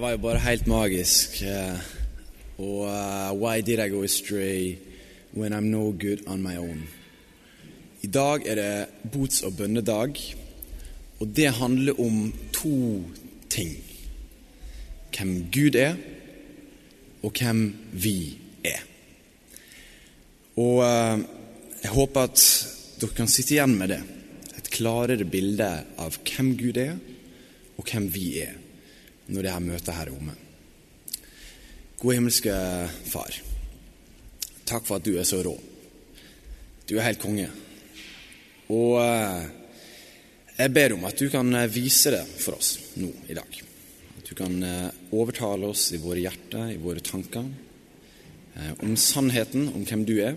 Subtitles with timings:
[0.00, 1.42] Det var jo bare helt magisk.
[1.42, 1.76] eh,
[2.58, 4.78] Og uh, Why did I go astray
[5.36, 6.88] when I'm no good on my own?
[8.02, 10.16] I dag er det bots- og bønnedag,
[11.20, 13.04] og det handler om to
[13.50, 13.76] ting.
[15.18, 15.94] Hvem Gud er,
[17.22, 18.80] og hvem vi er.
[20.56, 21.20] Og uh,
[21.82, 22.46] jeg håper at
[23.00, 24.00] dere kan sitte igjen med det.
[24.56, 26.96] Et klarere bilde av hvem Gud er,
[27.76, 28.56] og hvem vi er,
[29.30, 30.34] når det her møtet her er omme.
[32.00, 32.52] Gode himmelske
[33.10, 33.34] Far.
[34.66, 35.54] Takk for at du er så rå.
[36.88, 37.48] Du er helt konge.
[38.70, 39.48] Og eh,
[40.60, 43.58] jeg ber om at du kan eh, vise det for oss nå i dag.
[44.18, 47.50] At du kan eh, overtale oss i våre hjerter, i våre tanker,
[48.82, 50.34] om sannheten om hvem du er,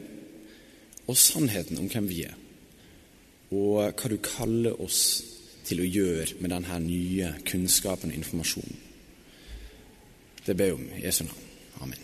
[1.10, 2.36] og sannheten om hvem vi er.
[3.52, 5.33] Og hva du kaller oss til
[5.72, 8.80] å gjøre med denne nye kunnskapen og informasjonen.
[10.44, 11.44] Det ber jeg om i Jesu navn.
[11.84, 12.00] Amen.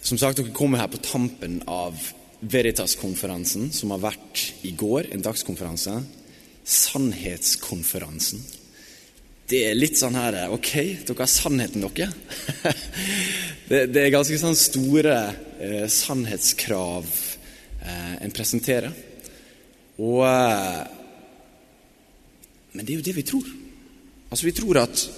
[0.00, 1.96] Som sagt, dere kommer her på tampen av
[2.40, 5.98] Veritas-konferansen, som har vært i går, en dagskonferanse.
[6.64, 8.40] Sannhetskonferansen.
[9.50, 10.70] Det er litt sånn her Ok,
[11.08, 12.12] dere har sannheten, dere.
[13.92, 15.16] det er ganske sånn store
[15.58, 17.08] eh, sannhetskrav
[17.82, 18.94] eh, en presenterer.
[20.00, 20.99] Og eh,
[22.72, 23.46] Men det er jo det vi tror.
[24.30, 25.08] Altså, vi tror at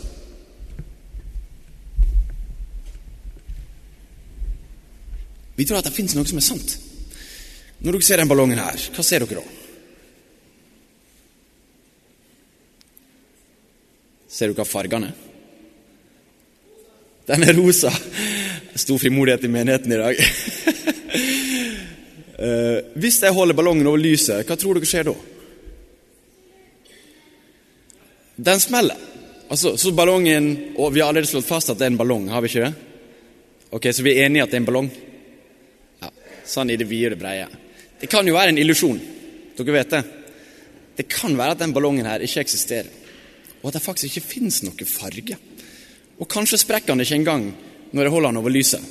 [5.52, 6.70] Vi tror at det fins noe som er sant.
[7.84, 9.58] Når dere ser den ballongen her, hva ser dere da?
[14.32, 15.10] Ser dere fargene?
[17.28, 17.92] Den er rosa.
[18.74, 20.22] Stor frimodighet i menigheten i dag.
[22.42, 25.12] Eh, hvis jeg holder ballongen over lyset, hva tror dere skjer da?
[28.42, 28.98] Den smeller.
[29.52, 32.42] Altså, så ballongen Og vi har allerede slått fast at det er en ballong, har
[32.42, 32.72] vi ikke det?
[33.72, 34.88] Ok, Så vi er enige at det er en ballong?
[36.02, 36.10] Ja,
[36.46, 37.46] Sånn i det vide og det breie.
[38.00, 38.98] Det kan jo være en illusjon.
[39.56, 40.02] Dere vet det.
[40.96, 42.88] Det kan være at den ballongen her ikke eksisterer,
[43.62, 45.38] og at det faktisk ikke fins noe farge.
[46.18, 47.46] Og kanskje sprekker den ikke engang
[47.92, 48.82] når jeg holder den over lyset.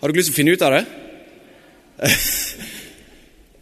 [0.00, 0.84] Har dere lyst til å finne ut av det?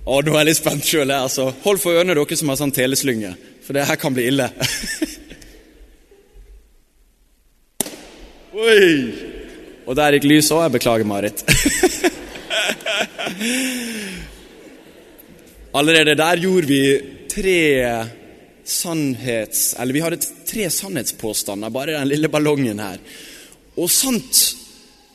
[0.03, 1.11] Å, nå er jeg litt spent sjøl.
[1.15, 1.45] Altså.
[1.63, 3.33] Hold for ørene, dere som har sånn teleslynge,
[3.63, 4.47] for det her kan bli ille.
[8.63, 8.89] Oi!
[9.87, 10.63] Og der gikk lyset òg.
[10.67, 11.39] Jeg beklager, Marit.
[15.79, 16.83] Allerede der gjorde vi
[17.33, 17.61] tre
[18.69, 19.75] sannhets...
[19.81, 22.99] Eller vi hadde tre sannhetspåstander, bare den lille ballongen her.
[23.79, 24.35] Og sant,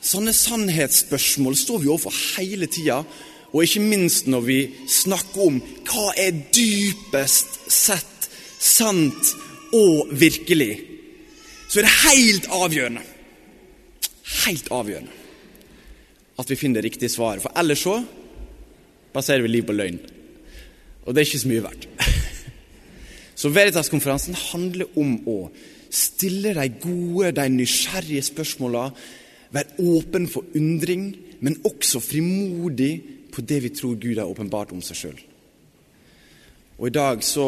[0.02, 3.04] sånne sannhetsspørsmål står vi overfor hele tida.
[3.52, 4.58] Og ikke minst når vi
[4.90, 8.28] snakker om hva er dypest sett
[8.60, 9.32] sant
[9.76, 10.72] og virkelig,
[11.68, 13.04] så er det helt avgjørende
[14.44, 15.14] Helt avgjørende
[16.38, 17.42] at vi finner det riktige svaret.
[17.42, 17.96] For ellers så
[19.14, 19.98] baserer vi liv på løgn.
[21.02, 21.88] Og det er ikke så mye verdt.
[23.38, 25.36] Så Veritas-konferansen handler om å
[25.94, 28.88] stille de gode, de nysgjerrige spørsmåla,
[29.54, 32.92] være åpen for undring, men også frimodig
[33.32, 35.20] på det vi tror Gud har åpenbart om seg sjøl.
[36.78, 37.46] Og i dag så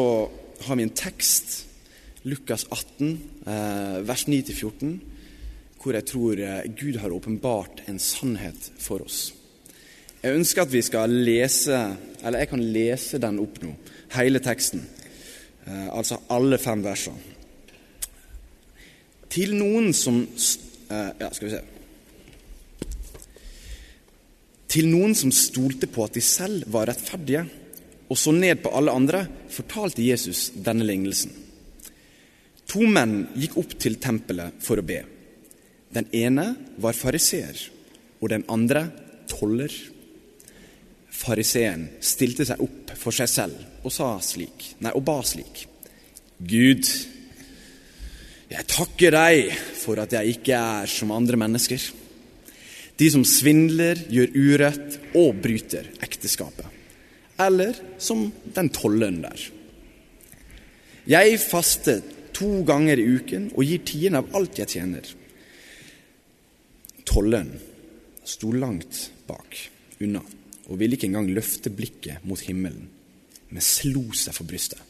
[0.65, 1.61] har vi en tekst,
[2.27, 3.13] Lukas 18,
[3.47, 4.99] eh, vers 9-14,
[5.81, 9.31] hvor jeg tror eh, Gud har åpenbart en sannhet for oss.
[10.21, 11.79] Jeg ønsker at vi skal lese,
[12.21, 13.73] eller jeg kan lese den opp nå,
[14.17, 14.83] hele teksten.
[15.65, 17.29] Eh, altså alle fem versene.
[19.31, 20.25] Til noen som
[20.91, 21.59] Ja, skal vi se.
[24.71, 27.43] Til noen som stolte på at de selv var rettferdige,
[28.11, 31.31] og så ned på alle andre, fortalte Jesus denne lignelsen.
[32.71, 35.01] To menn gikk opp til tempelet for å be.
[35.91, 37.57] Den ene var fariseer,
[38.23, 38.85] og den andre
[39.27, 39.73] toller.
[41.11, 45.65] Fariseen stilte seg opp for seg selv og sa slik, nei, og ba slik.
[46.39, 46.87] Gud,
[48.51, 51.91] jeg takker deg for at jeg ikke er som andre mennesker.
[53.01, 56.67] De som svindler, gjør urett og bryter ekteskapet.
[57.41, 59.47] Eller som den tolleren der.
[61.09, 62.03] Jeg faster
[62.37, 65.09] to ganger i uken og gir tiende av alt jeg tjener.
[67.09, 67.55] Tolleren
[68.21, 69.57] sto langt bak
[70.01, 70.21] unna
[70.69, 72.85] og ville ikke engang løfte blikket mot himmelen,
[73.49, 74.87] men slo seg for brystet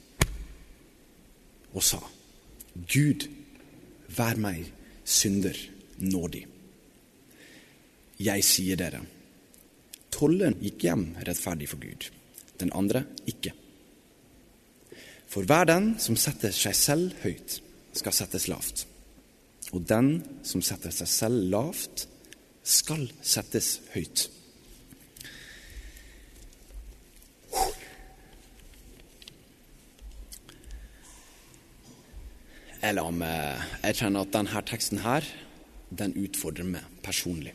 [1.71, 1.99] og sa,
[2.75, 3.29] Gud,
[4.11, 4.65] vær meg
[5.07, 5.55] synder
[6.03, 6.50] nådig.
[8.21, 9.00] Jeg sier dere,
[10.13, 12.09] tolleren gikk hjem rettferdig for Gud,
[12.62, 13.53] den andre ikke.
[15.31, 17.62] For hver den som setter seg selv høyt,
[17.97, 18.83] skal settes lavt.
[19.71, 22.06] Og den som setter seg selv lavt,
[22.62, 24.27] skal settes høyt.
[32.81, 35.25] Jeg kjenner at denne teksten her,
[35.89, 37.53] den utfordrer meg personlig.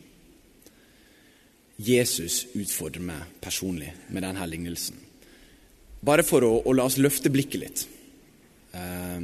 [1.77, 4.97] Jesus utfordrer meg personlig med denne lignelsen.
[6.01, 7.83] Bare for å, å la oss løfte blikket litt.
[8.73, 9.21] Eh,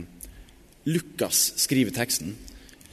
[0.89, 2.35] Lukas skriver teksten.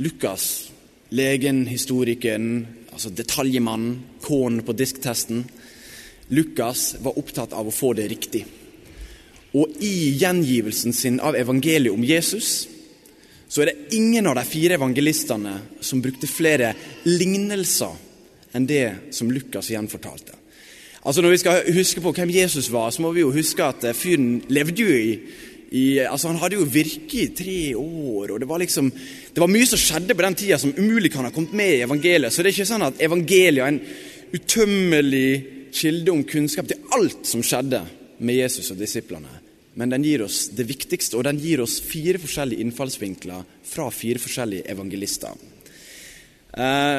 [0.01, 0.71] Lukas,
[1.13, 2.63] legen, historikeren,
[2.93, 5.45] altså detaljemannen, K-en på disktesten.
[6.33, 8.45] Lukas var opptatt av å få det riktig.
[9.59, 12.69] Og i gjengivelsen sin av evangeliet om Jesus
[13.51, 16.71] så er det ingen av de fire evangelistene som brukte flere
[17.03, 17.97] lignelser
[18.55, 20.37] enn det som Lukas gjenfortalte.
[21.01, 23.85] Altså Når vi skal huske på hvem Jesus var, så må vi jo huske at
[23.89, 25.15] eh, fyren levde jo i,
[25.73, 29.49] i altså Han hadde jo virket i tre år, og det var liksom det var
[29.49, 32.33] mye som skjedde på den tida som umulig kan ha kommet med i evangeliet.
[32.33, 33.81] Så det er ikke sånn at evangeliet er en
[34.35, 35.31] utømmelig
[35.73, 37.85] kilde om kunnskap til alt som skjedde
[38.19, 39.39] med Jesus og disiplene.
[39.79, 44.21] Men den gir oss det viktigste, og den gir oss fire forskjellige innfallsvinkler fra fire
[44.21, 45.39] forskjellige evangelister.
[46.51, 46.99] Eh,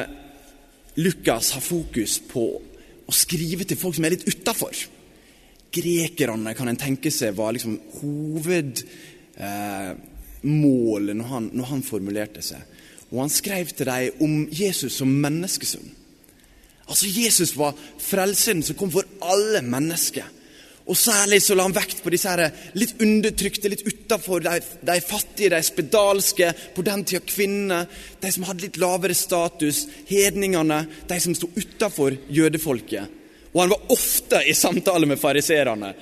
[1.00, 2.44] Lukas har fokus på
[3.08, 4.74] å skrive til folk som er litt utafor.
[5.72, 8.84] Grekerne kan en tenke seg var liksom hovedmålet
[9.40, 12.60] eh, når, han, når han formulerte seg.
[13.12, 15.90] Og han skrev til dem om Jesus som menneskesønn.
[16.88, 20.24] Altså Jesus var frelseren som kom for alle mennesker.
[20.82, 25.00] Og særlig så la han vekt på disse her litt undertrykte, litt utafor, de, de,
[25.00, 27.86] fattige, de spedalske, på den tida kvinnene,
[28.20, 33.18] de som hadde litt lavere status, hedningene, de som sto utafor jødefolket.
[33.52, 35.92] Og han var ofte i samtale med fariserene.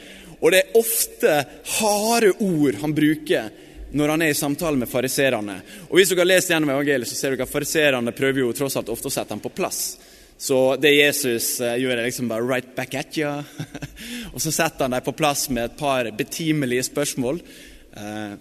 [0.41, 1.41] Og det er ofte
[1.79, 3.51] harde ord han bruker
[3.91, 5.57] når han er i samtale med fariserene.
[5.89, 8.79] Og hvis dere har lest gjennom evangeliet, så ser dere at fariserene prøver jo tross
[8.79, 9.99] alt ofte å sette ham på plass.
[10.41, 13.43] Så det Jesus uh, gjør, er liksom bare 'right back at you'.
[14.35, 17.43] og så setter han dem på plass med et par betimelige spørsmål.
[17.97, 18.37] Uh,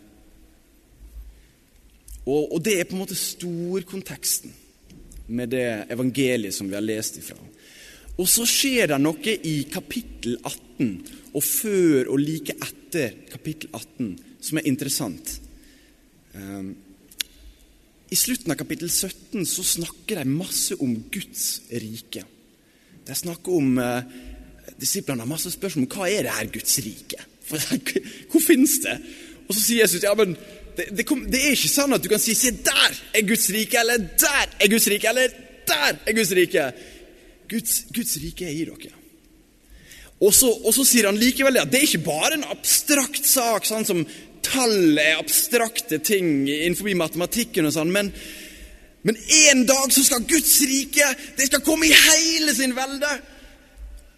[2.29, 4.53] og, og, det er på en måte storkonteksten
[5.33, 7.37] med det evangeliet som vi har lest ifra.
[8.19, 10.89] Og så skjer det noe i kapittel 18
[11.37, 14.09] og før og like etter kapittel 18
[14.43, 15.37] som er interessant.
[16.35, 16.71] Eh,
[18.09, 22.25] I slutten av kapittel 17 så snakker de masse om Guds rike.
[23.07, 24.19] De snakker om eh,
[24.79, 27.23] Disiplene har masse spørsmål om hva er det her Guds rike
[28.29, 28.93] Hvor finnes det?
[29.49, 30.35] Og så sier Jesus ja, men
[30.77, 33.49] det, det, kom, det, er ikke sånn at du kan si se der er Guds
[33.51, 35.33] rike, eller der er Guds rike, eller
[35.67, 36.65] der er Guds rike.
[37.49, 38.93] Guds, Guds rike er i dere.
[40.19, 43.65] Og så, og så, sier han likevel at det er ikke bare en abstrakt sak,
[43.65, 44.03] sånn som
[44.45, 48.11] tall er abstrakte ting innenfor matematikken og sånn, men,
[49.07, 49.19] men
[49.49, 51.07] en dag så skal Guds rike
[51.39, 53.11] det skal komme i hele sin velde.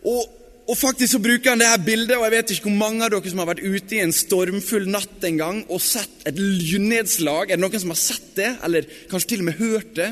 [0.09, 3.05] Og, og faktisk så bruker han det her bildet, og jeg vet ikke hvor mange
[3.05, 6.37] av dere som har vært ute i en stormfull natt en gang og sett et
[6.37, 7.49] lynnedslag.
[7.49, 10.11] Er det noen som har sett det, eller kanskje til og med hørt det?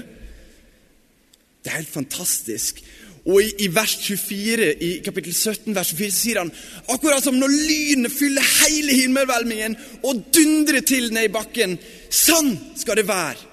[1.64, 2.82] Det er helt fantastisk.
[3.30, 6.52] Og i, i, vers 24, i kapittel 17, vers 24, sier han
[6.90, 11.76] akkurat som når lynet fyller hele himmelhvelvingen og dundrer til ned i bakken.
[12.10, 13.48] Sånn skal det være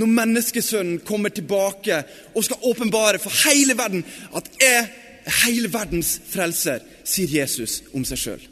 [0.00, 2.02] når menneskesønnen kommer tilbake
[2.34, 4.04] og skal åpenbare for hele verden
[4.38, 4.84] at jeg
[5.42, 8.44] hele verdens frelser, sier Jesus om seg sjøl.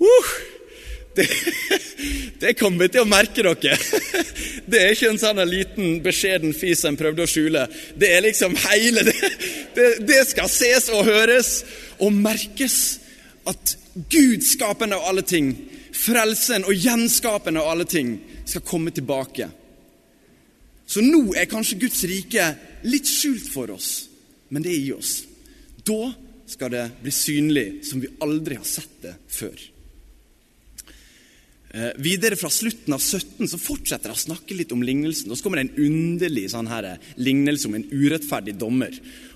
[0.00, 0.32] Uh!
[1.16, 1.26] Det,
[2.40, 3.76] det kommer vi til å merke dere.
[4.70, 7.64] Det er ikke en sånn liten, beskjeden fis en prøvde å skjule.
[7.98, 9.16] Det er liksom hele det,
[9.76, 11.64] det, det skal ses og høres
[11.98, 12.76] og merkes
[13.50, 13.74] at
[14.12, 15.50] Gud, skapende av alle ting,
[15.96, 18.14] frelsen og gjenskapende av alle ting,
[18.46, 19.48] skal komme tilbake.
[20.86, 22.46] Så nå er kanskje Guds rike
[22.86, 23.90] litt skjult for oss,
[24.54, 25.12] men det er i oss.
[25.86, 26.12] Da
[26.50, 29.60] skal det bli synlig som vi aldri har sett det før.
[31.70, 35.30] Eh, videre fra slutten av 17 så fortsetter det å snakke litt om lignelsen.
[35.30, 38.90] Og så kommer det en underlig sånn her, eh, lignelse om en urettferdig dommer.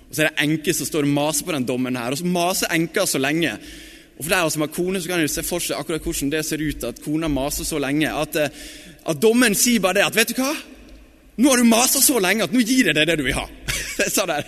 [0.09, 2.25] Og Så er det enke som står og maser på den dommeren her, og så
[2.25, 3.57] maser enka så lenge.
[4.17, 6.45] Og For deg som har kone, så kan du se for seg akkurat hvordan det
[6.45, 8.07] ser ut at kona maser så lenge.
[8.07, 8.49] At, eh,
[9.05, 10.57] at dommeren sier bare det at 'vet du hva',
[11.37, 13.47] nå har du masa så lenge at nå gir jeg deg det du vil ha.
[13.95, 14.41] Jeg sa det.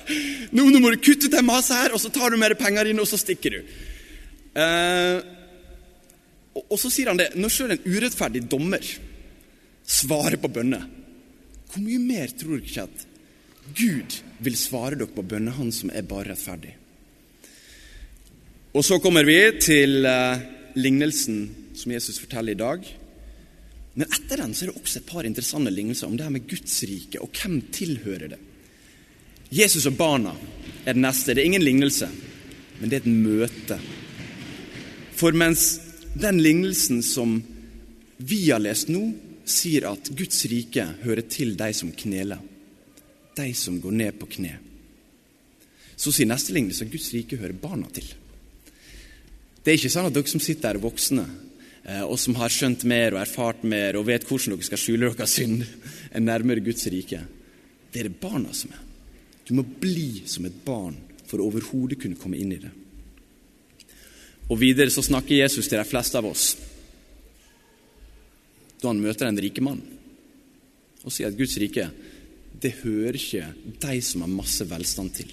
[0.51, 2.61] Nå, nå må du kutte ut det maset her, og så tar du med deg
[2.61, 3.75] pengene dine, og så stikker du.
[4.57, 5.17] Eh,
[6.57, 8.85] og så sier han det når sjøl en urettferdig dommer
[9.87, 10.87] svarer på bønner,
[11.67, 13.05] hvor mye mer tror dere ikke at
[13.77, 16.73] Gud vil svare dere på bønnen han som er bare rettferdig?
[18.77, 20.43] Og så kommer vi til eh,
[20.77, 21.43] lignelsen
[21.77, 22.87] som Jesus forteller i dag,
[23.97, 26.45] Men etter den så er det også et par interessante lignelser om det her med
[26.45, 28.37] Guds rike, og hvem tilhører det.
[29.49, 30.33] Jesus og barna
[30.83, 31.33] er det neste.
[31.33, 32.09] Det er ingen lignelse,
[32.79, 33.79] men det er et møte.
[35.17, 35.77] For mens
[36.17, 37.39] den lignelsen som
[38.17, 39.01] vi har lest nå,
[39.47, 42.39] sier at Guds rike hører til de som kneler,
[43.37, 44.57] de som går ned på kne,
[45.97, 48.09] så sier neste lignelse at Guds rike hører barna til.
[49.63, 51.23] Det er ikke sånn at dere som sitter her, voksne,
[51.87, 55.13] eh, og som har skjønt mer og erfart mer og vet hvordan dere skal skjule
[55.13, 55.63] deres synd,
[56.11, 57.23] er nærmere Guds rike.
[57.91, 58.86] Det er det barna som er.
[59.47, 62.71] Du må bli som et barn for å overhodet kunne komme inn i det.
[64.47, 66.55] Og Videre så snakker Jesus til de fleste av oss
[68.77, 69.95] da han møter den rike mannen
[71.01, 71.87] og sier at Guds rike
[72.61, 73.47] det hører ikke
[73.81, 75.31] de som har masse velstand til.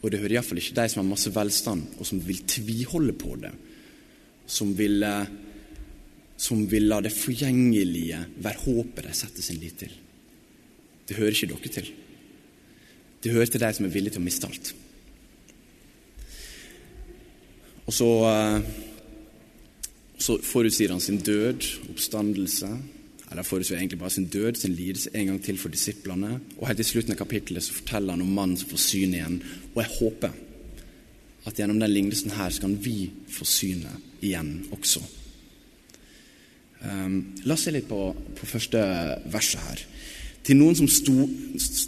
[0.00, 3.34] Og det hører iallfall ikke de som har masse velstand, og som vil tviholde på
[3.42, 3.50] det.
[4.46, 5.26] Som vil, eh,
[6.38, 9.96] som vil la det forgjengelige være håpet de setter sin lit til.
[11.08, 11.90] Det hører ikke dere til.
[13.22, 14.74] Det hører til de som er villige til å miste alt.
[17.86, 18.60] Og så, eh,
[20.18, 22.70] så forutsier han sin død, oppstandelse,
[23.30, 26.40] eller forutsier egentlig bare sin død, sin lidelse, en gang til for disiplene.
[26.58, 29.42] Og helt i slutten av kapittelet så forteller han om mannen som får syn igjen.
[29.74, 30.30] Og jeg håper
[31.46, 35.02] at gjennom den lignelsen her så kan vi få synet igjen også.
[36.86, 38.00] Um, la oss se litt på,
[38.36, 38.80] på første
[39.32, 39.84] verset her.
[40.46, 41.14] Til noen, som sto,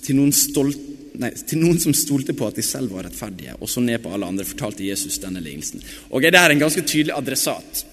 [0.02, 0.78] til, noen stolt,
[1.22, 4.12] nei, til noen som stolte på at de selv var rettferdige, og så ned på
[4.14, 5.82] alle andre, fortalte Jesus denne lignelsen.
[6.10, 7.84] Og Det er en ganske tydelig adressat.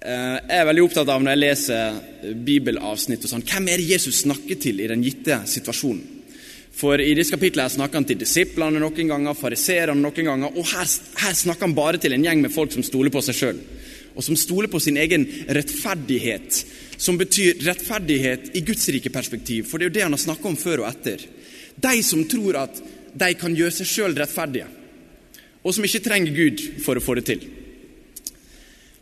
[0.00, 3.90] Eh, jeg er veldig opptatt av når jeg leser bibelavsnitt og sånn, hvem er det
[3.96, 6.12] Jesus snakker til i den gitte situasjonen?
[6.76, 10.90] For i disse kapitlene snakker han til disiplene noen ganger, fariserene noen ganger, og her,
[11.22, 13.62] her, snakker han bare til en gjeng med folk som stoler på seg sjøl,
[14.12, 15.24] og som stoler på sin egen
[15.56, 16.60] rettferdighet,
[17.00, 20.52] som betyr rettferdighet i Guds rike perspektiv, for det er jo det han har snakka
[20.52, 21.24] om før og etter.
[21.76, 22.80] De som tror at
[23.16, 24.68] de kan gjøre seg sjøl rettferdige,
[25.66, 27.44] og som ikke trenger Gud for å få det til.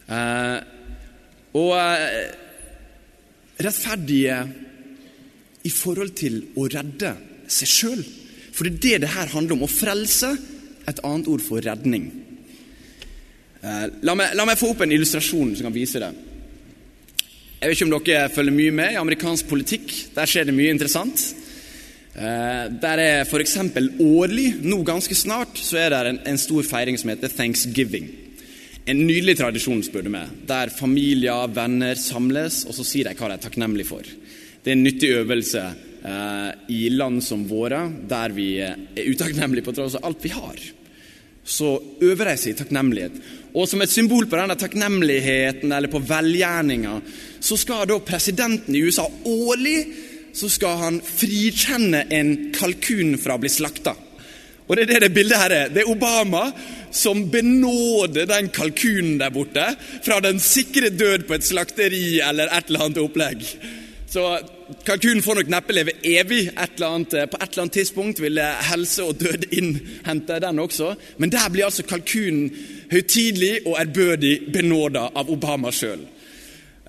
[0.05, 0.59] Eh,
[1.55, 2.33] og eh,
[3.65, 4.39] rettferdige
[5.65, 7.15] i forhold til å redde
[7.49, 8.03] seg sjøl.
[8.55, 9.65] For det er det det her handler om.
[9.67, 10.35] Å frelse,
[10.85, 12.11] et annet ord for redning.
[13.65, 16.13] Eh, la meg, la meg få opp en illustrasjon som kan vise det.
[17.61, 19.95] Jeg vet ikke om dere følger mye med i amerikansk politikk.
[20.17, 21.23] Der skjer det mye interessant.
[22.15, 23.57] Eh, der er f.eks.
[23.99, 28.07] årlig, nå ganske snart, så er det en, stor feiring som heter thanksgiving.
[28.87, 33.33] En nydelig tradisjon, spør du meg, der familier, venner samles, og så sier de hva
[33.33, 34.07] de er takknemlige for.
[34.63, 35.65] Det er en nyttig øvelse
[36.07, 40.63] eh, i land som våre, der vi er utakknemlige på tross av alt vi har.
[41.45, 43.19] Så øver de seg i takknemlighet.
[43.59, 46.95] Og som et symbol på denne takknemligheten eller på velgjerninga,
[47.43, 49.81] så skal da presidenten i USA årlig
[50.35, 53.95] så skal han frikjenne en kalkun fra å bli slakta.
[54.65, 55.71] Og det er det det bildet her er.
[55.73, 56.49] Det er Obama
[56.95, 59.67] som benåder den kalkunen der borte
[60.05, 63.45] fra den sikre død på et slakteri eller et eller annet opplegg.
[64.09, 64.23] Så
[64.87, 66.47] kalkunen får nok neppe leve evig.
[66.49, 70.95] Et annet, på et eller annet tidspunkt vil helse og død innhente den også.
[71.19, 72.49] Men der blir altså kalkunen
[72.93, 76.07] høytidelig og ærbødig benåda av Obama sjøl.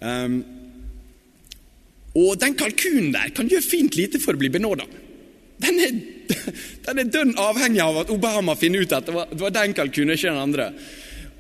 [0.06, 0.44] Um,
[2.16, 4.86] og den kalkunen der kan gjøre fint lite for å bli benåda.
[5.62, 5.98] Den er,
[6.88, 9.76] den er dønn avhengig av at Obama finner ut at det var, det var den
[9.76, 10.70] kalkunen, ikke den andre.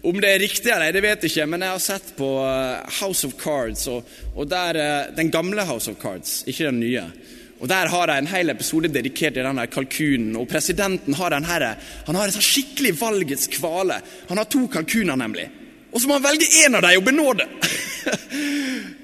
[0.05, 3.00] Om det er riktig eller det vet jeg ikke, men jeg har sett på eh,
[3.00, 4.05] House of Cards, og,
[4.36, 7.08] og der, eh, den gamle House of Cards, ikke den nye.
[7.55, 10.36] Og Der har de en hel episode dedikert til denne kalkunen.
[10.36, 11.65] og Presidenten har den her,
[12.05, 14.01] han har en sånn skikkelig valgets kvale.
[14.29, 15.48] Han har to kalkuner, nemlig.
[15.96, 17.48] Og så må han velge én av dem og benåde!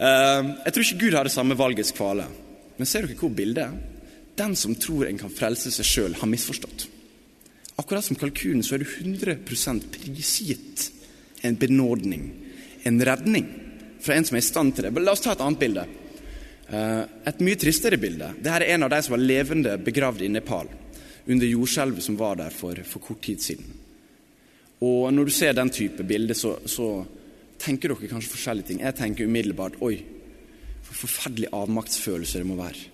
[0.00, 2.26] uh, jeg tror ikke Gud har det samme valgets kvale.
[2.78, 3.76] Men ser dere hvor bildet er?
[4.34, 6.88] Den som tror en kan frelse seg sjøl, har misforstått.
[7.78, 10.88] Akkurat som kalkunen så er du 100% prisgitt
[11.44, 12.30] en benådning,
[12.82, 13.46] en redning,
[14.00, 15.02] fra en som er i stand til det.
[15.02, 15.84] La oss ta et annet bilde.
[16.68, 18.30] Eh, et mye tristere bilde.
[18.38, 20.70] Dette er en av de som var levende begravd i Nepal
[21.26, 23.66] under jordskjelvet som var der for, for, kort tid siden.
[24.84, 27.06] Og Når du ser den type bilde, så, så
[27.64, 28.82] tenker dere kanskje forskjellige ting.
[28.84, 29.96] Jeg tenker umiddelbart oi,
[30.84, 32.90] for forferdelig avmaktsfølelse det må være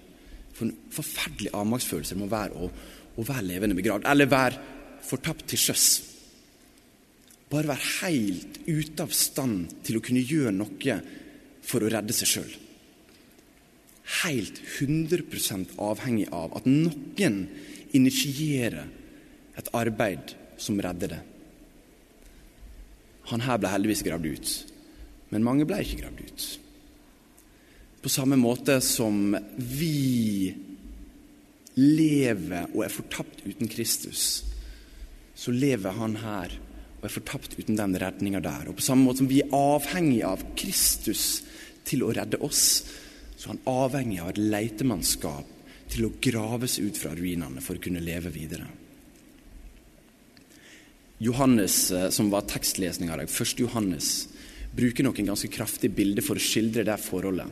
[0.60, 2.68] for en forferdelig avmaktsfølelse det må være å,
[3.16, 4.58] å være levende begravd, eller være
[5.06, 5.86] fortapt til sjøs.
[7.50, 10.98] Bare være helt ute av stand til å kunne gjøre noe
[11.64, 12.52] for å redde seg sjøl.
[14.20, 17.40] Helt 100% avhengig av at noen
[17.96, 18.84] initierer
[19.56, 21.22] et arbeid som redder det.
[23.30, 24.54] Han her ble heldigvis gravd ut,
[25.30, 26.46] men mange ble ikke gravd ut.
[28.00, 30.50] På samme måte som vi
[31.76, 34.42] lever og er fortapt uten Kristus,
[35.36, 36.56] så lever han her
[37.00, 38.68] og er fortapt uten den redninga der.
[38.68, 41.42] Og på samme måte som vi er avhengig av Kristus
[41.88, 42.64] til å redde oss,
[43.36, 45.56] så er han avhengig av et leitemannskap
[45.90, 48.68] til å graves ut fra ruinene for å kunne leve videre.
[51.20, 53.60] Johannes, eh, som var tekstlesninga i dag, 1.
[53.60, 54.28] Johannes,
[54.72, 57.50] bruker noen ganske kraftige bilder for å skildre det forholdet.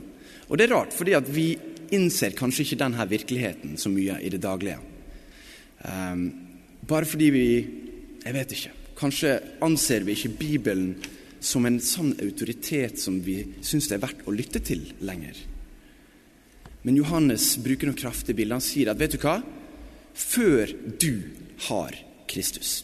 [0.49, 1.49] Og det er rart, fordi vi
[1.93, 4.79] innser kanskje ikke denne virkeligheten så mye i det daglige.
[5.85, 6.31] Um,
[6.89, 7.49] bare fordi vi
[8.25, 8.71] Jeg vet ikke.
[8.99, 9.31] Kanskje
[9.63, 10.97] anser vi ikke Bibelen
[11.41, 15.39] som en sann autoritet som vi syns det er verdt å lytte til lenger.
[16.83, 18.59] Men Johannes bruker noen kraftige bilder.
[18.59, 19.39] Han sier at vet du hva?
[20.13, 21.23] Før du
[21.71, 21.95] har
[22.29, 22.83] Kristus,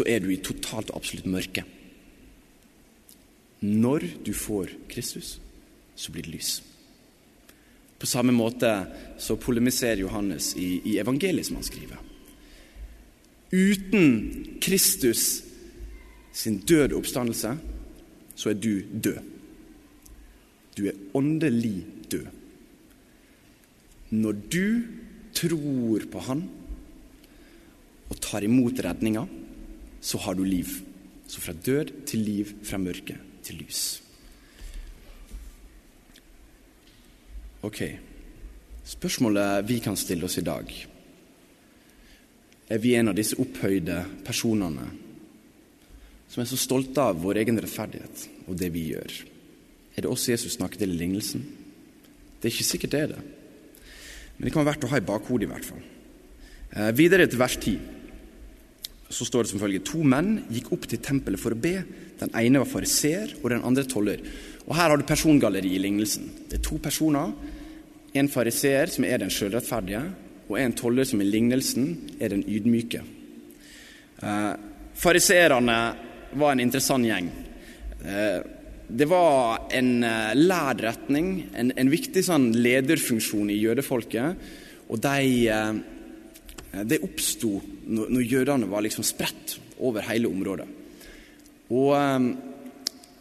[0.00, 1.62] så er du i totalt og absolutt mørke.
[3.60, 5.34] Når du får Kristus,
[5.92, 6.52] så blir det lys.
[8.00, 8.70] På samme måte
[9.20, 11.98] så polemiserer Johannes i, i evangeliet som han skriver.
[13.52, 14.06] Uten
[14.64, 15.42] Kristus
[16.32, 17.52] sin døde oppstandelse,
[18.32, 19.18] så er du død.
[20.78, 22.24] Du er åndelig død.
[24.16, 24.64] Når du
[25.36, 26.46] tror på Han
[28.10, 29.26] og tar imot redninga,
[30.00, 30.70] så har du liv.
[31.26, 33.82] Så fra død til liv, fra mørke til lys.
[37.62, 37.82] Ok,
[38.88, 40.70] spørsmålet vi kan stille oss i dag
[42.70, 44.86] Er vi en av disse opphøyde personene
[46.30, 49.12] som er så stolte av vår egen rettferdighet og det vi gjør?
[49.92, 51.42] Er det oss Jesus snakket til i lignelsen?
[52.38, 53.22] Det er ikke sikkert det er det.
[54.38, 55.82] Men det kan være verdt å ha i bakhodet, i hvert fall.
[56.70, 57.74] Eh, videre til vers 10.
[59.10, 61.80] Så står det som følger To menn gikk opp til tempelet for å be.
[62.20, 64.22] Den ene var fariseer, og den andre toller.
[64.66, 66.30] Og Her har du persongalleri i lignelsen.
[66.48, 67.32] Det er to personer.
[68.14, 70.02] En fariseer, som er den sjølrettferdige,
[70.50, 73.02] og en toller, som i lignelsen er den ydmyke.
[74.22, 74.54] Eh,
[75.00, 75.76] Fariseerne
[76.36, 77.30] var en interessant gjeng.
[78.04, 78.40] Eh,
[78.90, 84.50] det var en eh, lærd retning, en, en, viktig sånn lederfunksjon i jødefolket.
[84.90, 87.54] Og de, eh, det oppsto
[87.90, 90.66] når, når, jødene var liksom spredt over hele området.
[91.70, 92.30] Og um,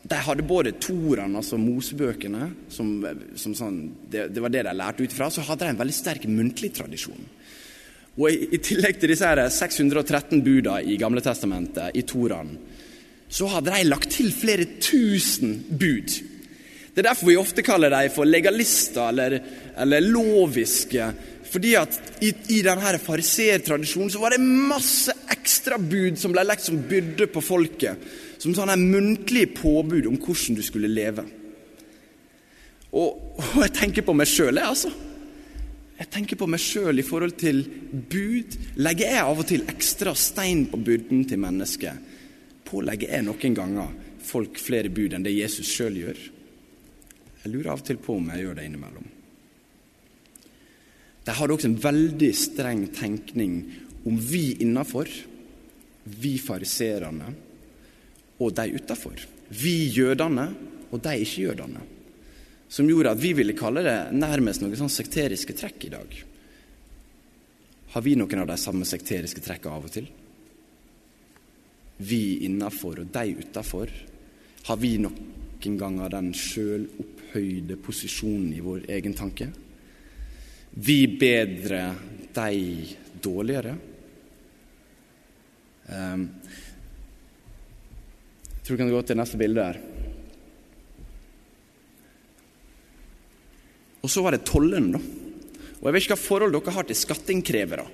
[0.10, 2.94] de hadde både Toraen, altså Mosebøkene, som,
[3.38, 5.98] som sånn, det, det, var det de lærte ut fra, så hadde de en veldig
[5.98, 7.28] sterk muntlig tradisjon.
[8.20, 12.56] Og i, i tillegg til disse her 613 buda i Gamle Testamentet, i Toraen,
[13.30, 16.16] så hadde de lagt til flere tusen bud.
[16.90, 19.38] Det er derfor vi ofte kaller dem for legalister eller,
[19.78, 21.12] eller loviske.
[21.50, 26.78] Fordi at i, i denne fariseertradisjonen så var det masse ekstrabud som ble lagt som
[26.90, 28.02] byrde på folket.
[28.40, 31.26] Som sånne muntlige påbud om hvordan du skulle leve.
[32.90, 34.94] Og, og jeg tenker på meg sjøl, jeg, altså.
[36.00, 38.56] Jeg tenker på meg sjøl i forhold til bud.
[38.80, 42.16] Legger jeg av og til ekstra stein på byrden til mennesket?
[42.70, 43.94] pålegger jeg noen ganger
[44.30, 46.20] folk flere bud enn det Jesus sjøl gjør.
[47.44, 49.08] Jeg lurer av og til på om jeg gjør det innimellom.
[51.30, 53.60] De hadde også en veldig streng tenkning
[54.10, 55.10] om vi innafor,
[56.10, 57.28] vi fariserene
[58.42, 59.22] og de utafor.
[59.54, 60.48] Vi jødene
[60.90, 61.84] og de ikke-jødene.
[62.70, 66.18] Som gjorde at vi ville kalle det nærmest noen sånn sekteriske trekk i dag.
[67.94, 70.10] Har vi noen av de samme sekteriske trekkene av og til?
[72.00, 73.90] vi innafor og de utafor?
[74.68, 79.50] Har vi noen ganger den sjølopphøyde posisjonen i vår egen tanke?
[80.70, 81.96] Vi bedre,
[82.34, 82.88] de
[83.22, 83.76] dårligere?
[85.90, 86.28] Um,
[88.54, 89.80] jeg tror vi kan gå til neste bilde her.
[94.00, 95.02] Og så var det tollen, da.
[95.80, 97.86] Og Jeg vet ikke hva forhold dere har til skatteinnkrevere.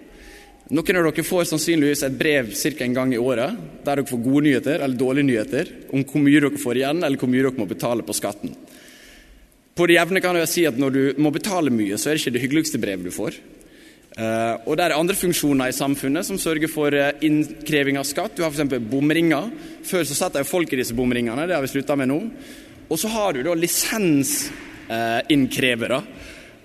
[0.73, 2.83] Noen av dere får sannsynligvis et brev ca.
[2.83, 3.53] en gang i året
[3.85, 7.21] der dere får gode nyheter eller dårlige nyheter om hvor mye dere får igjen, eller
[7.21, 8.55] hvor mye dere må betale på skatten.
[9.75, 12.23] På det jevne kan jeg si at Når du må betale mye, så er det
[12.23, 13.35] ikke det hyggeligste brevet du får.
[14.15, 18.31] Uh, og det er andre funksjoner i samfunnet som sørger for uh, innkreving av skatt.
[18.37, 18.79] Du har f.eks.
[18.87, 19.51] bomringer.
[19.83, 22.23] Før så satt det folk i disse bomringene, det har vi slutta med nå.
[22.87, 25.99] Og så har du da lisensinnkrevere.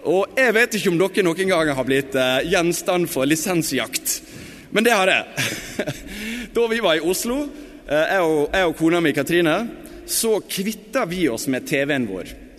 [0.06, 4.22] Og jeg vet ikke om dere noen gang har blitt eh, gjenstand for lisensjakt,
[4.70, 5.24] men det har jeg.
[6.56, 7.38] da vi var i Oslo,
[7.84, 9.68] eh, jeg, og, jeg og kona mi Katrine,
[10.06, 12.49] så kvitta vi oss med TV-en vår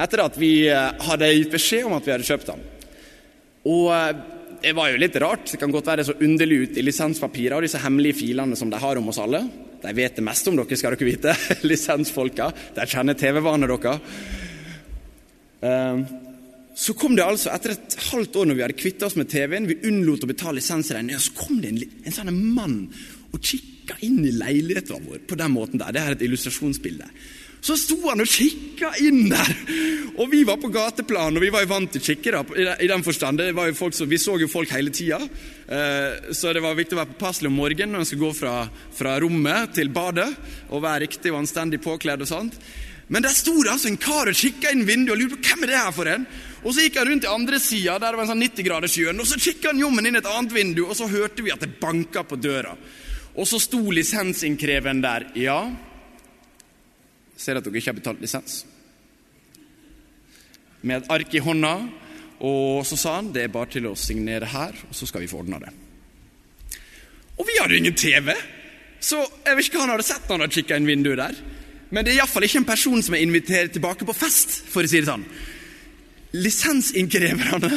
[0.00, 2.62] etter at vi eh, hadde gitt beskjed om at vi hadde kjøpt den.
[3.70, 4.22] Og eh,
[4.60, 5.48] det var jo litt rart.
[5.52, 8.80] Det kan godt være så underlig ut i lisenspapirer og disse hemmelige filene som de
[8.80, 9.44] har om oss alle.
[9.80, 11.36] De vet det meste om dere, skal dere vite.
[11.70, 12.50] Lisensfolka.
[12.76, 14.18] De kjenner TV-vanene deres.
[15.64, 16.02] Eh,
[16.80, 19.66] så kom det altså, etter et halvt år når vi hadde kvitta oss med TV-en,
[19.68, 22.78] vi unnlot å betale lisensregninga, så kom det en, en sånn mann
[23.30, 25.92] og kikka inn i leiligheten vår på den måten der.
[25.92, 27.08] Det er et illustrasjonsbilde.
[27.60, 29.50] Så sto han og kikka inn der!
[30.20, 32.42] Og vi var på gateplan, og vi var jo vant til kikkere.
[32.80, 33.40] i den forstand.
[33.92, 35.20] Som, vi så jo folk hele tida,
[35.68, 38.54] eh, så det var viktig å være påpasselig om morgenen når en skulle gå fra,
[38.96, 40.28] fra, rommet til badet
[40.70, 42.56] og være riktig og anstendig påkledd og sånt.
[43.08, 45.64] Men der sto det altså en kar og kikka inn vinduet og lurte på hvem
[45.66, 46.26] er det her for en.
[46.60, 49.28] Og Så gikk han rundt i andre sida, der det var en sånn 90-gradershjørne, og
[49.28, 52.22] så kikka han jommen inn et annet vindu, og så hørte vi at det banka
[52.28, 52.74] på døra.
[53.40, 55.26] Og så sto lisensinnkreveren der.
[55.38, 55.62] Ja,
[57.40, 58.60] ser at dere ikke har betalt lisens.
[60.84, 61.74] Med et ark i hånda,
[62.40, 65.30] og så sa han det er bare til å signere her, og så skal vi
[65.30, 65.72] få ordna det.
[67.40, 68.32] Og vi hadde ingen TV,
[69.00, 71.38] så jeg vet ikke hva han hadde sett når han hadde kikka inn vinduet der.
[71.90, 74.90] Men det er iallfall ikke en person som er invitert tilbake på fest, for å
[74.90, 75.24] si det sånn.
[76.36, 77.70] Lisensinnkreverne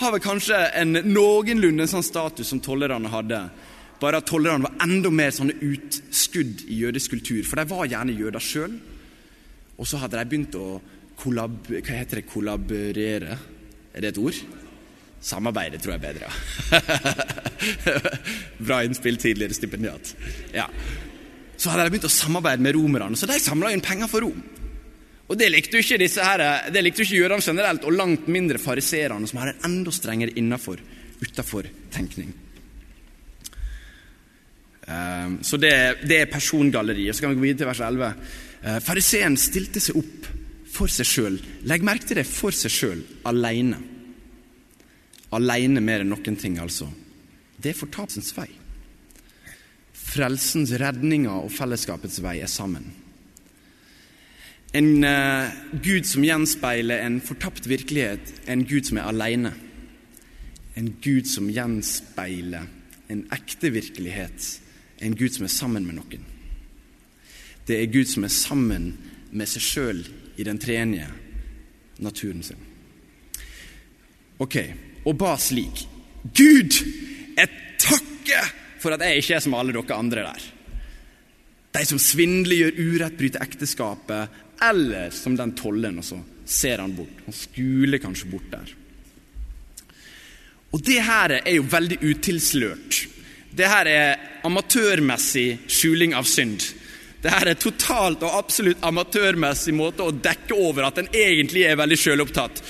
[0.00, 3.42] har vel kanskje en noenlunde sånn status som tollerne hadde.
[4.02, 7.44] Bare at tollerne var enda mer sånne utskudd i jødisk kultur.
[7.46, 8.74] For de var gjerne jøder sjøl.
[9.78, 10.66] Og så hadde de begynt å
[11.22, 13.38] kollab hva heter det, kollaborere.
[13.92, 14.38] Er det et ord?
[15.22, 16.30] Samarbeide tror jeg er bedre.
[18.66, 20.14] Bra innspill, tidligere stipendiat.
[20.54, 20.66] Ja.
[21.54, 24.42] Så hadde de begynt å samarbeide med romerne, så de samla inn penger for Rom.
[25.30, 26.42] Og Det likte jo ikke disse her,
[26.74, 30.34] det likte jo ikke jødene generelt, og langt mindre fariserene, som har en enda strengere
[30.36, 30.82] innafor,
[31.22, 32.34] utafor tenkning.
[34.82, 37.14] Um, så det, det, er persongalleriet.
[37.14, 38.10] Så kan vi gå videre til vers 11.
[38.62, 40.28] Uh, Fariseeren stilte seg opp
[40.72, 41.38] for seg sjøl.
[41.68, 43.80] Legg merke til det for seg sjøl, aleine.
[45.34, 46.88] Aleine mer enn noen ting, altså.
[47.58, 48.48] Det er fortapelsens vei.
[49.92, 52.86] Frelsens, redninga og fellesskapets vei er sammen.
[54.72, 55.52] En uh,
[55.84, 59.52] Gud som gjenspeiler en fortapt virkelighet, en Gud som er aleine.
[60.80, 62.70] En Gud som gjenspeiler
[63.12, 64.46] en ekte virkelighet,
[65.04, 66.31] en Gud som er sammen med noen.
[67.66, 68.88] Det er Gud som er sammen
[69.30, 70.02] med seg sjøl
[70.36, 71.06] i den tredje
[72.02, 72.68] naturen sin.
[74.42, 74.56] Ok,
[75.06, 75.84] og ba slik
[76.34, 76.74] Gud,
[77.36, 77.48] jeg
[77.82, 78.50] takker
[78.82, 80.44] for at jeg ikke er som alle dere andre der.
[81.72, 86.94] De som svindler, gjør urett, bryter ekteskapet, eller som den tollen, og så ser han
[86.94, 87.22] bort.
[87.26, 88.74] Han skuler kanskje bort der.
[90.72, 93.00] Og det her er jo veldig utilslørt.
[93.52, 96.64] Det her er amatørmessig skjuling av synd.
[97.22, 101.78] Det her er totalt og absolutt amatørmessig måte å dekke over at en egentlig er
[101.78, 102.62] veldig sjølopptatt.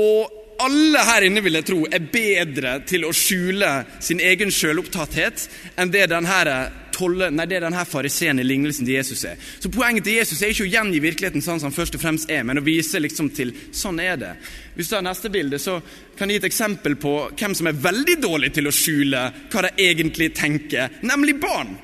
[0.00, 3.70] Og alle her inne vil jeg tro er bedre til å skjule
[4.02, 5.46] sin egen sjølopptatthet
[5.80, 6.54] enn det denne
[6.92, 9.40] tolle, nei, det denne fariseen i lignelsen til Jesus er.
[9.40, 12.32] Så Poenget til Jesus er ikke å gjengi virkeligheten sånn som han først og fremst
[12.32, 14.32] er, men å vise liksom til sånn er det.
[14.76, 15.78] Hvis du tar neste bilde, så
[16.16, 19.64] kan jeg gi et eksempel på hvem som er veldig dårlig til å skjule hva
[19.68, 21.78] de egentlig tenker, nemlig barn.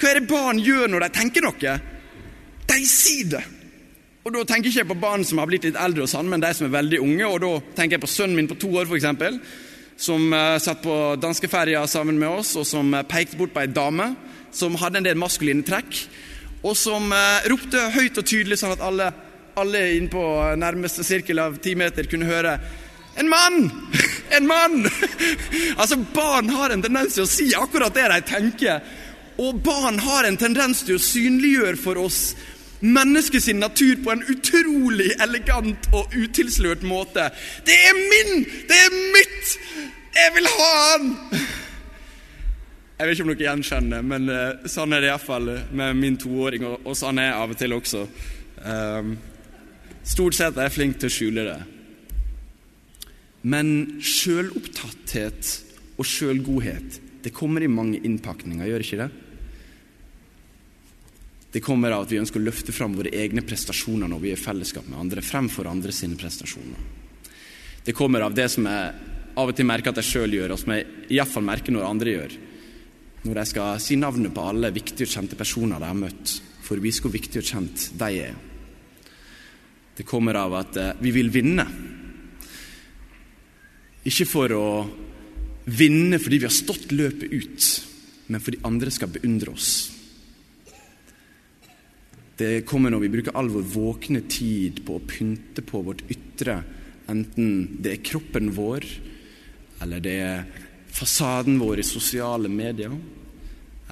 [0.00, 1.74] Hva er det barn gjør når de tenker noe?
[2.70, 3.42] De sier det.
[4.24, 6.42] Og Da tenker jeg ikke på barn som har blitt litt eldre, og sånn, men
[6.42, 7.26] de som er veldig unge.
[7.26, 9.40] og Da tenker jeg på sønnen min på to år, f.eks.,
[10.00, 13.68] som uh, satt på danskeferja sammen med oss, og som uh, pekte bort på ei
[13.68, 14.14] dame
[14.52, 15.98] som hadde en del maskuline trekk,
[16.64, 19.10] og som uh, ropte høyt og tydelig, sånn at alle,
[19.60, 20.22] alle inn på
[20.56, 22.56] nærmeste sirkel av ti meter kunne høre
[23.20, 23.70] en mann!
[24.30, 24.84] En mann!
[25.80, 28.84] altså, Barn har en tendens til å si akkurat det de tenker.
[29.40, 32.34] Og barn har en tendens til å synliggjøre for oss
[32.80, 37.30] menneskets natur på en utrolig elegant og utilslørt måte.
[37.64, 38.44] 'Det er min!
[38.44, 39.58] Det er mitt!
[40.16, 41.16] Jeg vil ha han!'
[43.00, 46.66] Jeg vet ikke om dere gjenkjenner men uh, sånn er det iallfall med min toåring,
[46.68, 48.02] og, sånn er jeg av og til også.
[48.60, 49.14] Um,
[50.04, 51.60] stort sett er jeg flink til å skjule det.
[53.48, 53.70] Men
[54.04, 55.54] sjølopptatthet
[55.96, 59.10] og sjølgodhet, det kommer i mange innpakninger, gjør ikke det?
[61.50, 64.38] Det kommer av at vi ønsker å løfte fram våre egne prestasjoner når vi er
[64.38, 66.84] i fellesskap med andre, fremfor andre sine prestasjoner.
[67.84, 68.92] Det kommer av det som jeg
[69.40, 70.86] av og til merker at jeg sjøl gjør, og som jeg
[71.16, 72.38] iallfall merker når andre gjør
[73.20, 76.80] når jeg skal si navnet på alle viktige og kjente personer de har møtt, for
[76.80, 78.38] å vise hvor viktig og kjent de er.
[79.96, 81.66] Det kommer av at eh, vi vil vinne.
[84.08, 84.66] Ikke for å
[85.68, 87.66] vinne fordi vi har stått løpet ut,
[88.32, 89.99] men fordi andre skal beundre oss.
[92.40, 96.54] Det kommer når vi bruker all vår våkne tid på å pynte på vårt ytre,
[97.12, 98.86] enten det er kroppen vår,
[99.84, 100.46] eller det er
[100.88, 102.94] fasaden vår i sosiale medier,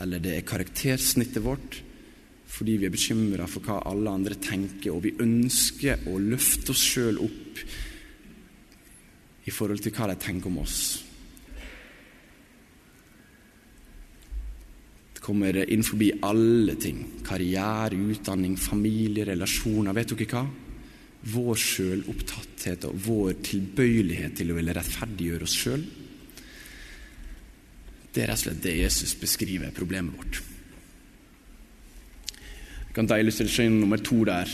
[0.00, 1.82] eller det er karaktersnittet vårt,
[2.48, 6.86] fordi vi er bekymra for hva alle andre tenker, og vi ønsker å løfte oss
[6.88, 7.60] sjøl opp
[9.44, 11.07] i forhold til hva de tenker om oss.
[15.28, 17.02] Kommer inn forbi alle ting.
[17.26, 19.96] Karriere, utdanning, familie, relasjoner.
[19.96, 20.44] Vet dere hva?
[21.28, 25.82] Vår sjølopptatthet og vår tilbøyelighet til å ville rettferdiggjøre oss sjøl,
[28.08, 30.38] det er rett og slett det Jesus beskriver problemet vårt.
[32.88, 34.48] Jeg kan ta illustrasjon nummer to der.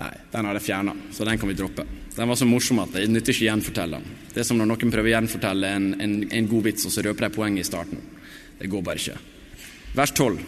[0.00, 1.84] Nei, den har jeg fjerna, så den kan vi droppe.
[2.14, 4.14] Den var så morsom at det nytter ikke å gjenfortelle den.
[4.32, 7.04] Det er som når noen prøver å gjenfortelle en, en, en god vits, og så
[7.04, 8.00] røper de poenget i starten.
[8.60, 9.18] Det går bare ikke.
[9.96, 10.38] Vers 12.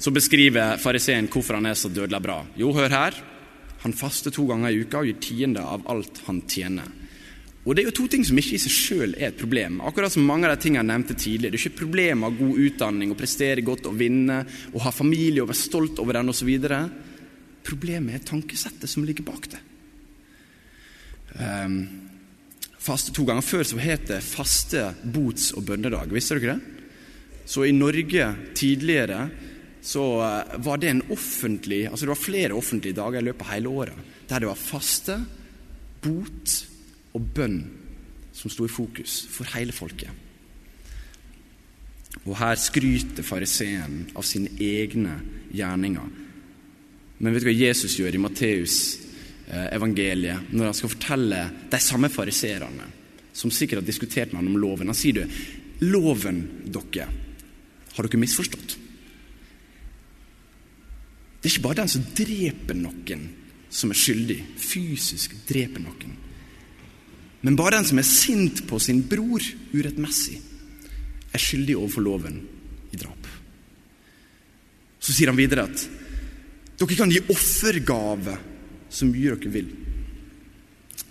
[0.00, 2.38] Så beskriver fariseen hvorfor han er så dødelig bra.
[2.56, 3.20] Jo, hør her.
[3.82, 6.88] Han faster to ganger i uka og gir tiende av alt han tjener.
[7.68, 9.82] Og Det er jo to ting som ikke i seg sjøl er et problem.
[9.84, 11.52] Akkurat som mange av de tingene jeg nevnte tidligere.
[11.52, 14.38] Det er ikke et problem å god utdanning, å prestere godt, å vinne,
[14.72, 16.48] å ha familie og være stolt over den osv.
[17.66, 19.60] Problemet er tankesettet som ligger bak det.
[21.36, 21.82] Um,
[22.80, 26.12] faste to ganger før så het det faste bots- og bønnedag.
[26.14, 26.78] Visste dere det?
[27.50, 29.28] Så i Norge tidligere
[29.82, 33.52] så eh, var det en offentlig Altså det var flere offentlige dager i løpet av
[33.54, 35.16] hele året der det var faste,
[36.04, 36.52] bot
[37.18, 37.56] og bønn
[38.30, 40.12] som sto i fokus for hele folket.
[42.22, 45.16] Og her skryter fariseen av sine egne
[45.50, 46.06] gjerninger.
[47.20, 48.76] Men vet du hva Jesus gjør i Matteus
[49.50, 52.86] eh, når han skal fortelle de samme fariserene,
[53.32, 54.88] som sikkert har diskutert med ham om loven?
[54.88, 55.42] Han sier du,
[55.84, 57.10] loven dere,
[57.92, 58.78] har dere misforstått?
[61.40, 63.28] Det er ikke bare den som dreper noen,
[63.70, 66.16] som er skyldig, fysisk dreper noen.
[67.40, 70.40] Men bare den som er sint på sin bror urettmessig,
[71.30, 72.40] er skyldig overfor loven
[72.92, 73.28] i drap.
[75.00, 75.84] Så sier han videre at
[76.80, 78.36] dere kan gi offergave
[78.90, 79.68] så mye dere vil,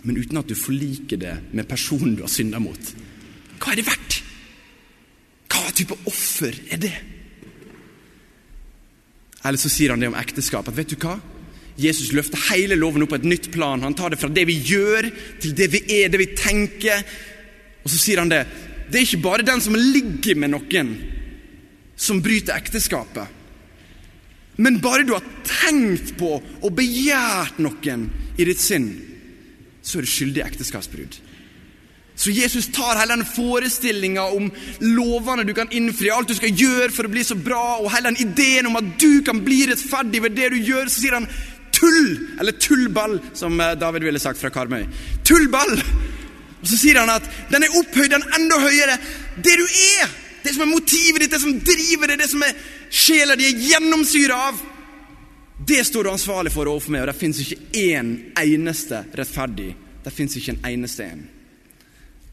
[0.02, 2.92] men uten at du forliker det med personen du har synda mot.
[3.60, 4.20] Hva er det verdt?
[5.50, 6.94] Hva type offer er det?
[9.44, 10.68] Eller så sier han det om ekteskap.
[10.68, 11.18] at vet du hva?
[11.80, 13.82] Jesus løfter hele loven opp på et nytt plan.
[13.82, 15.08] Han tar det fra det vi gjør,
[15.40, 17.04] til det vi er, det vi tenker.
[17.84, 18.44] Og så sier han det.
[18.90, 20.90] Det er ikke bare den som ligger med noen,
[21.96, 23.39] som bryter ekteskapet.
[24.56, 28.90] Men bare du har tenkt på og begjært noen i ditt sinn,
[29.82, 31.20] så er du skyldig ekteskapsbrudd.
[32.20, 34.50] Så Jesus tar hele den forestillinga om
[34.84, 38.10] lovene du kan innfri, alt du skal gjøre for å bli så bra, og hele
[38.10, 41.30] den ideen om at du kan bli rettferdig ved det du gjør, så sier han
[41.72, 42.10] tull!
[42.36, 44.84] Eller tullball, som eh, David ville sagt fra Karmøy.
[45.24, 45.72] Tullball!
[46.60, 48.98] Og så sier han at den er opphøyd, den enda høyere.
[49.40, 50.12] Det du er!
[50.42, 53.64] Det som er motivet ditt, det som driver deg, det som er sjela di er
[53.70, 54.62] gjennomsyra av.
[55.66, 59.74] Det står du ansvarlig for overfor meg, og det fins ikke én eneste rettferdig.
[60.00, 61.26] Det fins ikke en eneste en.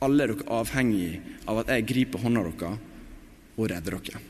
[0.05, 1.11] Alle er dere avhengig
[1.49, 2.83] av at jeg griper hånda deres
[3.57, 4.23] og redder dere.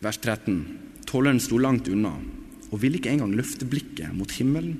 [0.00, 0.60] Vers 13.
[1.08, 2.14] Tolleren sto langt unna
[2.70, 4.78] og ville ikke engang løfte blikket mot himmelen,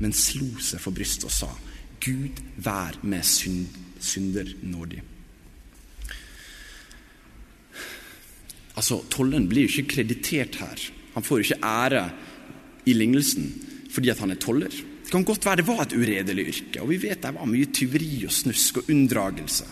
[0.00, 1.50] men slo seg for brystet og sa,
[2.00, 3.66] Gud vær med synd,
[4.00, 5.02] synder nådig.
[8.76, 10.86] Altså, Tolleren blir jo ikke kreditert her.
[11.14, 12.06] Han får ikke ære
[12.88, 13.50] i lignelsen
[13.90, 14.70] fordi at han er toller.
[14.70, 17.72] Det kan godt være det var et uredelig yrke, og vi vet det var mye
[17.74, 19.66] tyveri og snusk og unndragelse.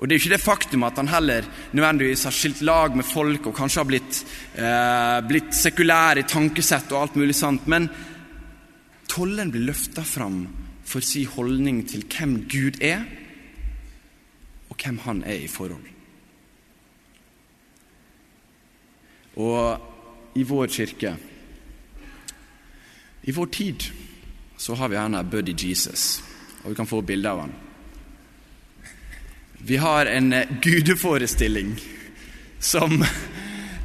[0.00, 1.44] Og Det er jo ikke det faktum at han heller
[1.76, 4.24] nødvendigvis har skilt lag med folk og kanskje har blitt,
[4.56, 7.90] eh, blitt sekulær i tankesett og alt mulig sant, men
[9.06, 10.46] tolleren blir løfta fram
[10.90, 13.04] for sin holdning til hvem Gud er,
[14.70, 15.86] og hvem han er i forhold.
[19.36, 19.86] Og
[20.34, 21.14] i vår kirke,
[23.22, 23.86] i vår tid,
[24.58, 26.24] så har vi gjerne Buddy Jesus,
[26.64, 27.54] og vi kan få bilde av han.
[29.60, 31.74] Vi har en eh, gudeforestilling
[32.58, 33.04] som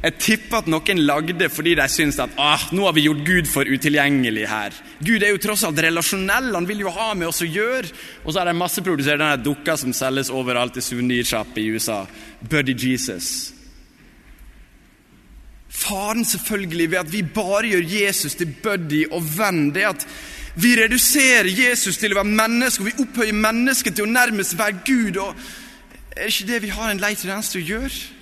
[0.06, 3.48] jeg tipper at noen lagde fordi de syns at ah, nå har vi gjort Gud
[3.50, 4.76] for utilgjengelig her.
[5.02, 7.90] Gud er jo tross alt relasjonell, han vil jo ha med oss å gjøre.
[8.22, 12.04] Og så har de masseprodusert denne dukka som selges overalt i souvenirshop i USA.
[12.38, 13.50] Buddy Jesus.
[15.76, 20.06] Faren selvfølgelig ved at vi bare gjør Jesus til buddy og venn, det er at
[20.56, 24.78] vi reduserer Jesus til å være menneske, og vi opphøyer mennesket til å nærmest være
[24.86, 25.18] Gud.
[25.20, 25.34] og
[26.16, 28.15] er det ikke det vi har en lei tendens til å gjøre?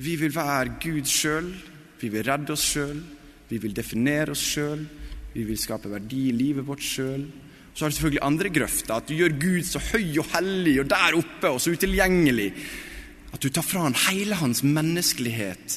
[0.00, 1.50] Vi vil være Gud sjøl.
[2.00, 3.00] Vi vil redde oss sjøl.
[3.50, 4.86] Vi vil definere oss sjøl.
[5.34, 7.26] Vi vil skape verdi i livet vårt sjøl.
[7.74, 10.88] Så har du selvfølgelig andre grøfter, at du gjør Gud så høy og hellig og
[10.90, 12.48] der oppe og så utilgjengelig.
[13.30, 15.76] At du tar fra han hele hans menneskelighet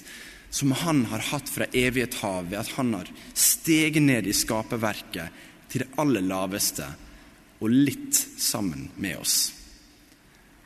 [0.54, 5.44] som han har hatt fra evighet hav, ved at han har steget ned i skaperverket
[5.70, 6.88] til det aller laveste
[7.60, 9.38] og litt sammen med oss.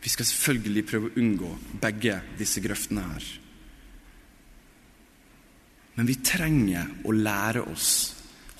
[0.03, 3.27] Vi skal selvfølgelig prøve å unngå begge disse grøftene her.
[5.97, 7.91] Men vi trenger å lære oss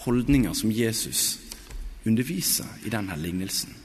[0.08, 1.38] holdninger som Jesus
[2.08, 3.76] underviser i denne lignelsen.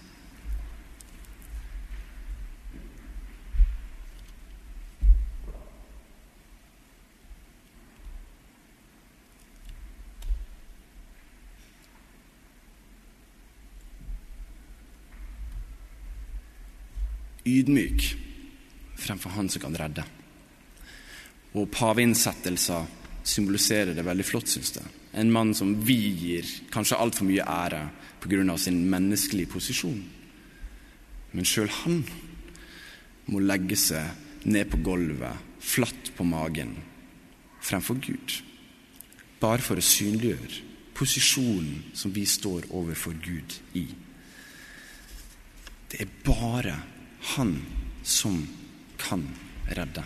[17.45, 18.05] ydmyk
[18.97, 20.05] fremfor Han som kan redde.
[21.59, 24.89] Og paveinnsettelser symboliserer det veldig flott, syns jeg.
[25.19, 27.83] En mann som vi gir kanskje altfor mye ære
[28.23, 28.57] pga.
[28.59, 30.03] sin menneskelige posisjon.
[31.33, 32.05] Men sjøl han
[33.27, 36.77] må legge seg ned på gulvet, flatt på magen,
[37.61, 38.43] fremfor Gud.
[39.41, 40.63] Bare for å synliggjøre
[40.95, 43.87] posisjonen som vi står overfor Gud i.
[45.91, 46.77] Det er bare
[47.37, 47.57] han
[48.03, 48.43] som
[48.99, 49.25] kan
[49.69, 50.05] redde.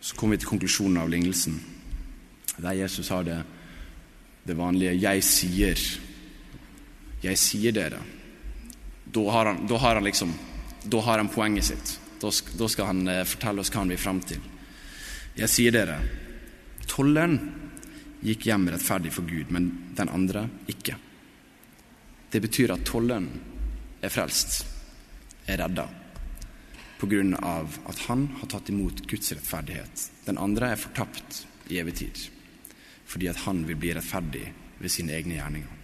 [0.00, 1.58] Så kommer vi til konklusjonen av lignelsen,
[2.56, 3.42] der Jesus har det,
[4.44, 5.98] det vanlige 'jeg sier'.
[7.22, 8.00] Jeg sier dere.
[9.12, 10.34] Da har han, da har han liksom
[10.90, 12.00] Da har han poenget sitt.
[12.20, 14.40] Da, da skal han eh, fortelle oss hva han vil fram til.
[15.36, 15.98] Jeg sier dere,
[16.86, 17.38] tolleren
[18.24, 20.96] gikk hjem rettferdig for Gud, men den andre ikke.
[22.32, 23.28] Det betyr at tolleren
[24.00, 24.64] er frelst,
[25.46, 25.86] er redda,
[27.42, 30.10] av at han har tatt imot Guds rettferdighet.
[30.26, 32.22] Den andre er fortapt i evig tid,
[33.06, 34.46] fordi at han vil bli rettferdig
[34.80, 35.76] ved sine egne gjerninger.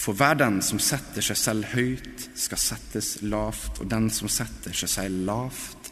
[0.00, 4.72] For hver den som setter seg selv høyt, skal settes lavt, og den som setter
[4.72, 5.90] seg selv lavt,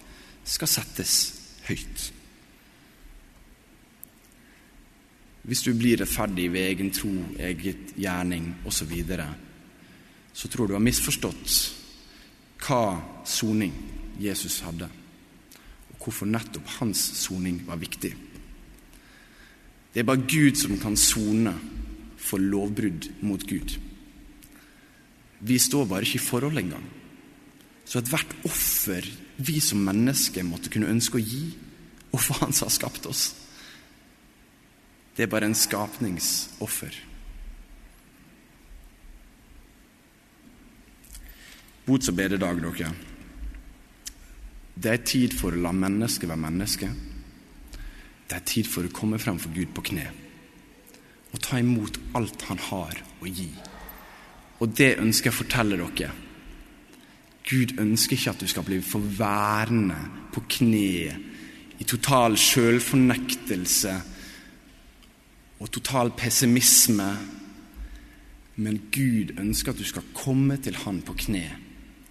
[0.48, 1.16] skal settes
[1.68, 2.06] høyt.
[5.48, 9.28] Hvis du blir rettferdig ved egen tro, eget gjerning osv., så, videre,
[10.32, 11.77] så tror du har misforstått
[12.62, 13.74] hva soning
[14.18, 14.88] Jesus hadde,
[15.92, 18.14] og hvorfor nettopp hans soning var viktig.
[19.94, 21.54] Det er bare Gud som kan sone
[22.18, 23.78] for lovbrudd mot Gud.
[25.40, 26.84] Vi står bare ikke i forhold engang.
[27.88, 29.06] Så ethvert offer
[29.38, 31.44] vi som mennesker måtte kunne ønske å gi
[32.10, 33.34] overfor Han som har skapt oss,
[35.16, 36.94] det er bare en skapningsoffer.
[41.88, 42.92] Bots- og bededag, dere.
[44.76, 46.88] Det er tid for å la mennesket være menneske.
[48.28, 50.10] Det er tid for å komme frem for Gud på kne
[51.28, 53.48] og ta imot alt han har å gi.
[54.58, 56.12] Og det ønsker jeg å fortelle dere.
[57.48, 59.98] Gud ønsker ikke at du skal bli forværende
[60.34, 61.16] på kne
[61.78, 63.94] i total sjølfornektelse
[65.58, 67.08] og total pessimisme.
[68.58, 71.44] Men Gud ønsker at du skal komme til Han på kne,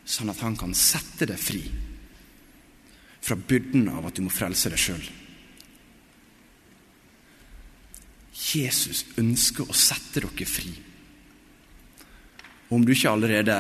[0.07, 1.63] sånn at Han kan sette deg fri
[3.27, 5.07] fra byrden av at du må frelse deg sjøl.
[8.37, 10.71] Jesus ønsker å sette dere fri.
[12.67, 13.57] Og om du ikke allerede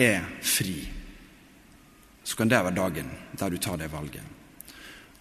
[0.00, 0.78] er fri,
[2.24, 4.24] så kan det være dagen der du tar det valget.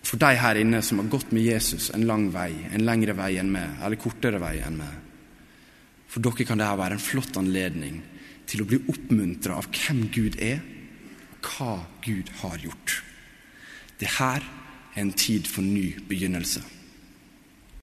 [0.04, 3.36] For de her inne som har gått med Jesus en lang vei, en lengre vei
[3.40, 4.96] enn meg, eller kortere vei enn meg,
[6.08, 8.02] for dere kan dette være en flott anledning
[8.48, 10.62] til å bli oppmuntra av hvem Gud er,
[11.34, 11.74] og hva
[12.06, 13.00] Gud har gjort.
[14.00, 14.44] Det her
[14.94, 16.64] er en tid for ny begynnelse.